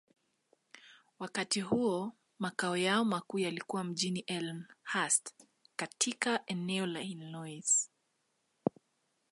Wakati 1.19 1.61
huo, 1.61 2.13
makao 2.39 2.77
yao 2.77 3.05
makuu 3.05 3.39
yalikuwa 3.39 3.83
mjini 3.83 4.19
Elmhurst, 4.19 5.33
katika 5.75 6.45
eneo 6.45 6.85
la 6.85 7.01
Illinois. 7.01 7.89